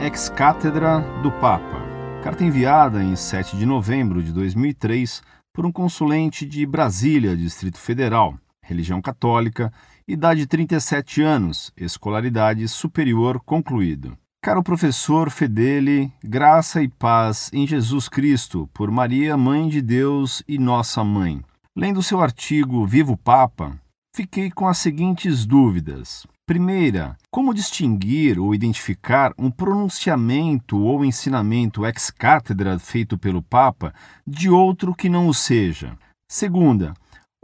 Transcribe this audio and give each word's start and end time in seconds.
Ex-Cátedra 0.00 1.00
do 1.22 1.30
Papa. 1.30 1.82
Carta 2.24 2.42
enviada 2.42 3.04
em 3.04 3.14
7 3.14 3.54
de 3.54 3.66
novembro 3.66 4.22
de 4.22 4.32
2003 4.32 5.22
por 5.52 5.66
um 5.66 5.70
consulente 5.70 6.46
de 6.46 6.64
Brasília, 6.64 7.36
Distrito 7.36 7.78
Federal, 7.78 8.38
religião 8.62 9.02
católica, 9.02 9.70
idade 10.06 10.46
37 10.46 11.20
anos, 11.20 11.70
escolaridade 11.76 12.66
superior 12.66 13.38
concluído. 13.40 14.16
Caro 14.42 14.62
professor 14.62 15.30
Fedele, 15.30 16.10
graça 16.24 16.82
e 16.82 16.88
paz 16.88 17.50
em 17.52 17.66
Jesus 17.66 18.08
Cristo, 18.08 18.70
por 18.72 18.90
Maria, 18.90 19.36
Mãe 19.36 19.68
de 19.68 19.82
Deus 19.82 20.42
e 20.48 20.58
Nossa 20.58 21.04
Mãe. 21.04 21.42
Lendo 21.76 22.02
seu 22.02 22.22
artigo 22.22 22.86
Vivo 22.86 23.18
Papa, 23.18 23.78
fiquei 24.16 24.50
com 24.50 24.66
as 24.66 24.78
seguintes 24.78 25.44
dúvidas. 25.44 26.26
Primeira, 26.48 27.14
como 27.30 27.52
distinguir 27.52 28.38
ou 28.38 28.54
identificar 28.54 29.34
um 29.36 29.50
pronunciamento 29.50 30.78
ou 30.78 31.04
ensinamento 31.04 31.84
ex 31.84 32.10
cátedra 32.10 32.78
feito 32.78 33.18
pelo 33.18 33.42
Papa 33.42 33.92
de 34.26 34.48
outro 34.48 34.94
que 34.94 35.10
não 35.10 35.28
o 35.28 35.34
seja? 35.34 35.94
Segunda, 36.26 36.94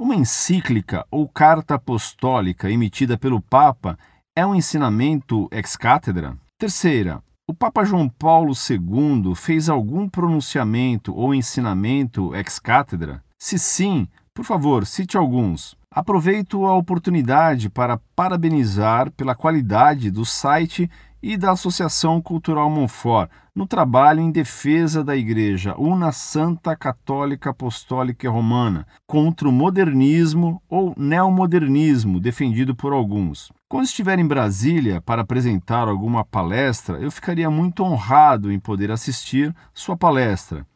uma 0.00 0.14
encíclica 0.14 1.04
ou 1.10 1.28
carta 1.28 1.74
apostólica 1.74 2.70
emitida 2.70 3.18
pelo 3.18 3.42
Papa 3.42 3.98
é 4.34 4.46
um 4.46 4.54
ensinamento 4.54 5.50
ex 5.52 5.76
cátedra? 5.76 6.38
Terceira, 6.58 7.22
o 7.46 7.52
Papa 7.52 7.84
João 7.84 8.08
Paulo 8.08 8.54
II 8.54 9.34
fez 9.34 9.68
algum 9.68 10.08
pronunciamento 10.08 11.14
ou 11.14 11.34
ensinamento 11.34 12.34
ex 12.34 12.58
cátedra? 12.58 13.22
Se 13.38 13.58
sim, 13.58 14.08
por 14.34 14.44
favor, 14.44 14.84
cite 14.84 15.16
alguns. 15.16 15.76
Aproveito 15.88 16.66
a 16.66 16.74
oportunidade 16.76 17.70
para 17.70 18.00
parabenizar 18.16 19.12
pela 19.12 19.34
qualidade 19.34 20.10
do 20.10 20.24
site 20.24 20.90
e 21.22 21.36
da 21.36 21.52
Associação 21.52 22.20
Cultural 22.20 22.68
Monfort 22.68 23.30
no 23.54 23.64
trabalho 23.66 24.20
em 24.20 24.32
defesa 24.32 25.04
da 25.04 25.16
Igreja 25.16 25.74
Una 25.78 26.10
Santa 26.10 26.74
Católica 26.74 27.50
Apostólica 27.50 28.28
Romana 28.28 28.84
contra 29.06 29.48
o 29.48 29.52
modernismo 29.52 30.60
ou 30.68 30.92
neomodernismo 30.96 32.18
defendido 32.18 32.74
por 32.74 32.92
alguns. 32.92 33.52
Quando 33.68 33.84
estiver 33.84 34.18
em 34.18 34.26
Brasília 34.26 35.00
para 35.00 35.22
apresentar 35.22 35.88
alguma 35.88 36.24
palestra, 36.24 36.98
eu 36.98 37.10
ficaria 37.10 37.48
muito 37.48 37.84
honrado 37.84 38.50
em 38.50 38.58
poder 38.58 38.90
assistir 38.90 39.54
sua 39.72 39.96
palestra. 39.96 40.66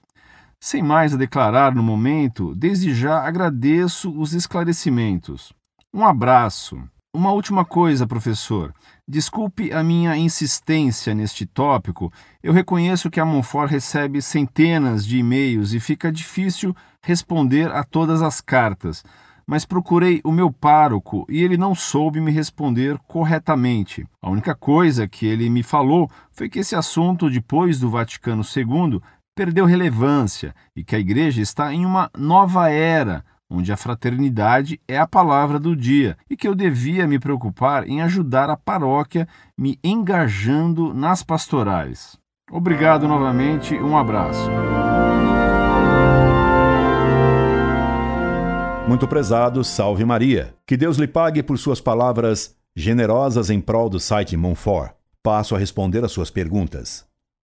Sem 0.60 0.82
mais 0.82 1.14
a 1.14 1.16
declarar 1.16 1.72
no 1.72 1.84
momento, 1.84 2.52
desde 2.52 2.92
já 2.92 3.20
agradeço 3.20 4.10
os 4.18 4.34
esclarecimentos. 4.34 5.52
Um 5.94 6.04
abraço. 6.04 6.82
Uma 7.14 7.30
última 7.30 7.64
coisa, 7.64 8.08
professor. 8.08 8.74
Desculpe 9.06 9.72
a 9.72 9.84
minha 9.84 10.16
insistência 10.16 11.14
neste 11.14 11.46
tópico. 11.46 12.12
Eu 12.42 12.52
reconheço 12.52 13.08
que 13.08 13.20
a 13.20 13.24
Monfort 13.24 13.70
recebe 13.70 14.20
centenas 14.20 15.06
de 15.06 15.18
e-mails 15.18 15.72
e 15.72 15.80
fica 15.80 16.10
difícil 16.10 16.74
responder 17.04 17.70
a 17.70 17.84
todas 17.84 18.20
as 18.20 18.40
cartas. 18.40 19.04
Mas 19.46 19.64
procurei 19.64 20.20
o 20.24 20.32
meu 20.32 20.52
pároco 20.52 21.24
e 21.28 21.42
ele 21.42 21.56
não 21.56 21.74
soube 21.74 22.20
me 22.20 22.32
responder 22.32 22.98
corretamente. 23.06 24.06
A 24.20 24.28
única 24.28 24.54
coisa 24.54 25.08
que 25.08 25.24
ele 25.24 25.48
me 25.48 25.62
falou 25.62 26.10
foi 26.30 26.50
que 26.50 26.58
esse 26.58 26.74
assunto, 26.76 27.30
depois 27.30 27.80
do 27.80 27.88
Vaticano 27.88 28.42
II, 28.42 29.00
perdeu 29.38 29.66
relevância 29.66 30.52
e 30.74 30.82
que 30.82 30.96
a 30.96 30.98
igreja 30.98 31.40
está 31.40 31.72
em 31.72 31.86
uma 31.86 32.10
nova 32.18 32.68
era, 32.70 33.24
onde 33.48 33.70
a 33.70 33.76
fraternidade 33.76 34.80
é 34.88 34.98
a 34.98 35.06
palavra 35.06 35.60
do 35.60 35.76
dia 35.76 36.18
e 36.28 36.36
que 36.36 36.48
eu 36.48 36.56
devia 36.56 37.06
me 37.06 37.20
preocupar 37.20 37.88
em 37.88 38.02
ajudar 38.02 38.50
a 38.50 38.56
paróquia 38.56 39.28
me 39.56 39.78
engajando 39.84 40.92
nas 40.92 41.22
pastorais. 41.22 42.18
Obrigado 42.50 43.06
novamente, 43.06 43.76
um 43.76 43.96
abraço. 43.96 44.50
Muito 48.88 49.06
prezado, 49.06 49.62
salve 49.62 50.04
Maria. 50.04 50.52
Que 50.66 50.76
Deus 50.76 50.96
lhe 50.96 51.06
pague 51.06 51.44
por 51.44 51.56
suas 51.58 51.80
palavras 51.80 52.56
generosas 52.74 53.50
em 53.50 53.60
prol 53.60 53.88
do 53.88 54.00
site 54.00 54.36
Monfort. 54.36 54.94
Passo 55.22 55.54
a 55.54 55.58
responder 55.60 56.04
às 56.04 56.10
suas 56.10 56.28
perguntas. 56.28 57.06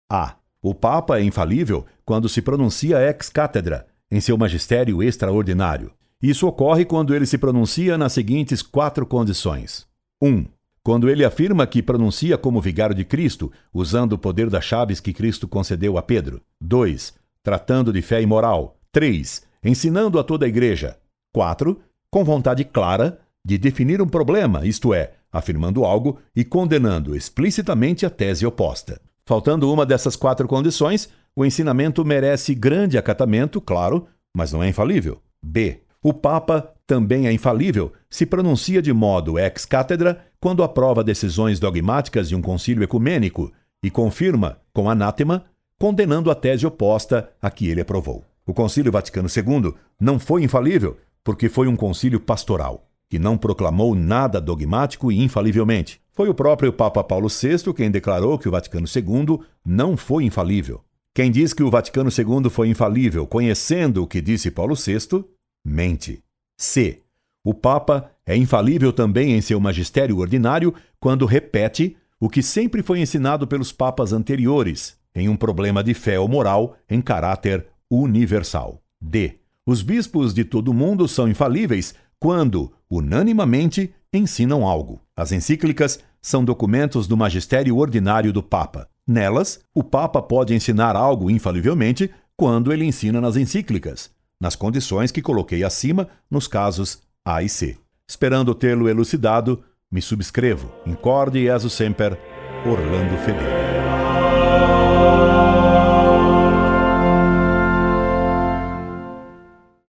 A. 0.10 0.41
O 0.64 0.76
Papa 0.76 1.18
é 1.18 1.24
infalível 1.24 1.86
quando 2.06 2.30
se 2.30 2.42
pronuncia 2.42 3.02
ex 3.02 3.30
cátedra, 3.30 3.88
em 4.12 4.22
seu 4.22 4.38
magistério 4.38 5.02
extraordinário. 5.02 5.92
Isso 6.22 6.48
ocorre 6.48 6.86
quando 6.86 7.16
ele 7.16 7.26
se 7.26 7.38
pronuncia 7.38 7.98
nas 7.98 8.14
seguintes 8.14 8.62
quatro 8.62 9.06
condições: 9.08 9.88
1. 10.22 10.28
Um, 10.28 10.46
quando 10.84 11.10
ele 11.10 11.26
afirma 11.26 11.66
que 11.66 11.82
pronuncia 11.82 12.38
como 12.38 12.62
vigário 12.62 12.96
de 12.96 13.04
Cristo, 13.04 13.52
usando 13.74 14.14
o 14.14 14.18
poder 14.18 14.50
das 14.50 14.64
chaves 14.64 15.00
que 15.00 15.14
Cristo 15.14 15.48
concedeu 15.48 15.98
a 15.98 16.02
Pedro. 16.02 16.42
2. 16.62 17.14
Tratando 17.44 17.92
de 17.92 18.02
fé 18.02 18.22
e 18.22 18.26
moral. 18.28 18.78
3. 18.92 19.44
Ensinando 19.64 20.20
a 20.20 20.24
toda 20.24 20.46
a 20.46 20.50
igreja. 20.50 20.98
4. 21.34 21.80
Com 22.12 22.24
vontade 22.24 22.66
clara 22.66 23.20
de 23.44 23.58
definir 23.58 24.02
um 24.02 24.08
problema, 24.08 24.66
isto 24.66 24.94
é, 24.94 25.14
afirmando 25.32 25.86
algo 25.86 26.20
e 26.36 26.44
condenando 26.44 27.16
explicitamente 27.16 28.06
a 28.06 28.10
tese 28.10 28.46
oposta. 28.46 29.02
Faltando 29.32 29.72
uma 29.72 29.86
dessas 29.86 30.18
quatro 30.18 30.46
condições, 30.46 31.08
o 31.34 31.46
ensinamento 31.46 32.04
merece 32.04 32.54
grande 32.54 32.98
acatamento, 32.98 33.62
claro, 33.62 34.06
mas 34.36 34.52
não 34.52 34.62
é 34.62 34.68
infalível. 34.68 35.22
B. 35.42 35.84
O 36.04 36.14
Papa 36.14 36.74
também 36.86 37.28
é 37.28 37.32
infalível 37.32 37.94
se 38.10 38.26
pronuncia 38.26 38.82
de 38.82 38.92
modo 38.92 39.40
ex 39.40 39.64
cátedra 39.64 40.22
quando 40.38 40.64
aprova 40.64 41.02
decisões 41.02 41.62
dogmáticas 41.62 42.28
de 42.28 42.36
um 42.36 42.42
concílio 42.42 42.84
ecumênico 42.84 43.50
e 43.82 43.90
confirma, 43.90 44.58
com 44.74 44.90
anátema, 44.90 45.46
condenando 45.80 46.30
a 46.30 46.36
tese 46.36 46.68
oposta 46.68 47.30
a 47.42 47.50
que 47.50 47.70
ele 47.70 47.80
aprovou. 47.80 48.26
O 48.46 48.54
Concílio 48.54 48.92
Vaticano 48.92 49.30
II 49.30 49.74
não 49.98 50.20
foi 50.20 50.44
infalível 50.44 50.98
porque 51.24 51.48
foi 51.48 51.70
um 51.70 51.78
concílio 51.78 52.20
pastoral, 52.20 52.86
que 53.10 53.18
não 53.18 53.38
proclamou 53.38 53.96
nada 53.96 54.42
dogmático 54.42 55.10
e 55.10 55.24
infalivelmente. 55.24 56.01
Foi 56.14 56.28
o 56.28 56.34
próprio 56.34 56.74
Papa 56.74 57.04
Paulo 57.04 57.30
VI 57.30 57.74
quem 57.74 57.90
declarou 57.90 58.38
que 58.38 58.48
o 58.48 58.52
Vaticano 58.52 58.86
II 58.86 59.40
não 59.66 59.96
foi 59.96 60.26
infalível. 60.26 60.84
Quem 61.14 61.32
diz 61.32 61.54
que 61.54 61.64
o 61.64 61.70
Vaticano 61.70 62.10
II 62.10 62.50
foi 62.50 62.68
infalível, 62.68 63.26
conhecendo 63.26 64.04
o 64.04 64.08
que 64.08 64.22
disse 64.22 64.52
Paulo 64.52 64.76
VI, 64.76 65.24
mente. 65.64 66.22
C. 66.58 67.02
O 67.44 67.54
Papa 67.54 68.12
é 68.26 68.36
infalível 68.36 68.94
também 68.94 69.34
em 69.34 69.42
seu 69.42 69.60
magistério 69.60 70.18
ordinário 70.18 70.74
quando 71.00 71.26
repete 71.26 71.98
o 72.20 72.30
que 72.30 72.44
sempre 72.44 72.84
foi 72.84 73.00
ensinado 73.00 73.48
pelos 73.48 73.72
papas 73.72 74.14
anteriores, 74.14 74.98
em 75.16 75.28
um 75.28 75.36
problema 75.36 75.84
de 75.84 75.94
fé 75.94 76.20
ou 76.20 76.28
moral 76.28 76.76
em 76.90 77.02
caráter 77.02 77.66
universal. 77.90 78.82
D. 79.02 79.40
Os 79.66 79.82
bispos 79.82 80.34
de 80.34 80.44
todo 80.44 80.70
o 80.70 80.74
mundo 80.74 81.08
são 81.08 81.28
infalíveis 81.28 81.96
quando, 82.20 82.72
unanimamente, 82.90 83.94
ensinam 84.14 84.68
algo. 84.68 85.02
As 85.22 85.32
encíclicas 85.32 86.00
são 86.20 86.44
documentos 86.44 87.06
do 87.06 87.16
magistério 87.16 87.78
ordinário 87.78 88.34
do 88.34 88.42
Papa. 88.42 88.88
Nelas, 89.08 89.60
o 89.72 89.84
Papa 89.84 90.20
pode 90.20 90.56
ensinar 90.56 90.96
algo 90.96 91.30
infalivelmente 91.30 92.10
quando 92.36 92.74
ele 92.74 92.86
ensina 92.86 93.22
nas 93.22 93.36
encíclicas, 93.36 94.10
nas 94.42 94.56
condições 94.56 95.12
que 95.12 95.22
coloquei 95.22 95.64
acima 95.64 96.08
nos 96.28 96.48
casos 96.48 97.04
A 97.24 97.44
e 97.44 97.50
C. 97.50 97.78
Esperando 98.10 98.56
tê-lo 98.56 98.90
elucidado, 98.90 99.64
me 99.92 100.02
subscrevo. 100.02 100.74
Incorde 100.88 101.38
e 101.38 101.52
aso 101.52 101.70
semper, 101.70 102.18
Orlando 102.66 103.16
Fedeli. 103.20 103.62